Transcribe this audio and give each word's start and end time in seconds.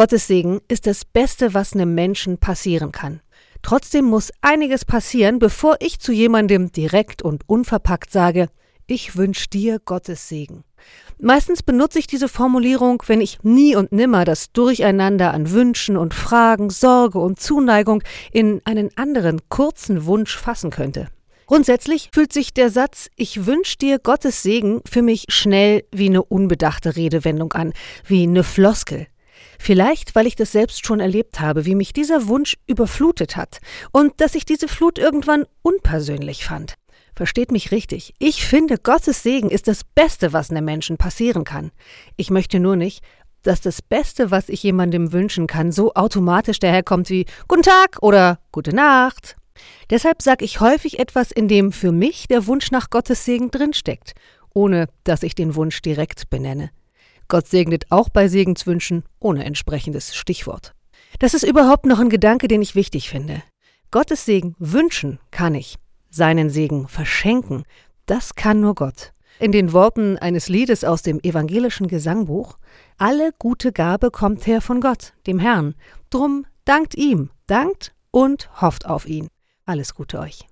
Gottes 0.00 0.28
Segen 0.28 0.62
ist 0.66 0.86
das 0.86 1.04
Beste, 1.04 1.52
was 1.52 1.74
einem 1.74 1.94
Menschen 1.94 2.38
passieren 2.38 2.90
kann. 2.90 3.20
Trotzdem 3.60 4.06
muss 4.06 4.32
einiges 4.40 4.86
passieren, 4.86 5.38
bevor 5.38 5.76
ich 5.80 6.00
zu 6.00 6.10
jemandem 6.10 6.72
direkt 6.72 7.20
und 7.20 7.46
unverpackt 7.46 8.10
sage, 8.10 8.48
ich 8.86 9.16
wünsche 9.18 9.50
dir 9.50 9.78
Gottes 9.78 10.26
Segen. 10.26 10.64
Meistens 11.18 11.62
benutze 11.62 11.98
ich 11.98 12.06
diese 12.06 12.28
Formulierung, 12.28 13.02
wenn 13.08 13.20
ich 13.20 13.42
nie 13.42 13.76
und 13.76 13.92
nimmer 13.92 14.24
das 14.24 14.52
Durcheinander 14.52 15.34
an 15.34 15.50
Wünschen 15.50 15.98
und 15.98 16.14
Fragen, 16.14 16.70
Sorge 16.70 17.18
und 17.18 17.38
Zuneigung 17.38 18.02
in 18.32 18.62
einen 18.64 18.88
anderen 18.96 19.50
kurzen 19.50 20.06
Wunsch 20.06 20.34
fassen 20.34 20.70
könnte. 20.70 21.08
Grundsätzlich 21.44 22.08
fühlt 22.14 22.32
sich 22.32 22.54
der 22.54 22.70
Satz 22.70 23.10
Ich 23.16 23.44
wünsche 23.44 23.76
dir 23.76 23.98
Gottes 23.98 24.42
Segen 24.42 24.80
für 24.90 25.02
mich 25.02 25.26
schnell 25.28 25.84
wie 25.92 26.06
eine 26.06 26.22
unbedachte 26.22 26.96
Redewendung 26.96 27.52
an, 27.52 27.74
wie 28.06 28.22
eine 28.22 28.44
Floskel. 28.44 29.06
Vielleicht, 29.58 30.14
weil 30.14 30.26
ich 30.26 30.36
das 30.36 30.52
selbst 30.52 30.86
schon 30.86 31.00
erlebt 31.00 31.40
habe, 31.40 31.66
wie 31.66 31.74
mich 31.74 31.92
dieser 31.92 32.28
Wunsch 32.28 32.56
überflutet 32.66 33.36
hat 33.36 33.60
und 33.92 34.20
dass 34.20 34.34
ich 34.34 34.44
diese 34.44 34.68
Flut 34.68 34.98
irgendwann 34.98 35.44
unpersönlich 35.62 36.44
fand. 36.44 36.74
Versteht 37.14 37.52
mich 37.52 37.70
richtig. 37.70 38.14
Ich 38.18 38.46
finde, 38.46 38.78
Gottes 38.78 39.22
Segen 39.22 39.50
ist 39.50 39.68
das 39.68 39.84
Beste, 39.84 40.32
was 40.32 40.50
einem 40.50 40.64
Menschen 40.64 40.96
passieren 40.96 41.44
kann. 41.44 41.70
Ich 42.16 42.30
möchte 42.30 42.60
nur 42.60 42.76
nicht, 42.76 43.04
dass 43.42 43.60
das 43.60 43.82
Beste, 43.82 44.30
was 44.30 44.48
ich 44.48 44.62
jemandem 44.62 45.12
wünschen 45.12 45.46
kann, 45.46 45.72
so 45.72 45.94
automatisch 45.94 46.58
daherkommt 46.58 47.10
wie 47.10 47.26
Guten 47.48 47.62
Tag 47.62 47.98
oder 48.00 48.38
Gute 48.52 48.74
Nacht. 48.74 49.36
Deshalb 49.90 50.22
sage 50.22 50.44
ich 50.44 50.60
häufig 50.60 50.98
etwas, 50.98 51.30
in 51.30 51.48
dem 51.48 51.72
für 51.72 51.92
mich 51.92 52.28
der 52.28 52.46
Wunsch 52.46 52.70
nach 52.70 52.90
Gottes 52.90 53.24
Segen 53.24 53.50
drinsteckt, 53.50 54.14
ohne 54.54 54.86
dass 55.04 55.22
ich 55.22 55.34
den 55.34 55.54
Wunsch 55.54 55.82
direkt 55.82 56.30
benenne. 56.30 56.70
Gott 57.30 57.46
segnet 57.46 57.86
auch 57.90 58.10
bei 58.10 58.28
Segenswünschen 58.28 59.04
ohne 59.20 59.44
entsprechendes 59.44 60.14
Stichwort. 60.14 60.74
Das 61.20 61.32
ist 61.32 61.44
überhaupt 61.44 61.86
noch 61.86 62.00
ein 62.00 62.10
Gedanke, 62.10 62.48
den 62.48 62.60
ich 62.60 62.74
wichtig 62.74 63.08
finde. 63.08 63.42
Gottes 63.90 64.24
Segen 64.24 64.54
wünschen 64.58 65.20
kann 65.30 65.54
ich, 65.54 65.76
seinen 66.10 66.50
Segen 66.50 66.88
verschenken, 66.88 67.62
das 68.04 68.34
kann 68.34 68.60
nur 68.60 68.74
Gott. 68.74 69.12
In 69.38 69.52
den 69.52 69.72
Worten 69.72 70.18
eines 70.18 70.48
Liedes 70.48 70.84
aus 70.84 71.02
dem 71.02 71.20
evangelischen 71.20 71.86
Gesangbuch 71.86 72.56
Alle 72.98 73.30
gute 73.38 73.72
Gabe 73.72 74.10
kommt 74.10 74.46
her 74.46 74.60
von 74.60 74.80
Gott, 74.80 75.14
dem 75.26 75.38
Herrn. 75.38 75.76
Drum 76.10 76.46
dankt 76.64 76.96
ihm, 76.96 77.30
dankt 77.46 77.94
und 78.10 78.50
hofft 78.60 78.86
auf 78.86 79.06
ihn. 79.06 79.28
Alles 79.64 79.94
Gute 79.94 80.18
euch. 80.18 80.48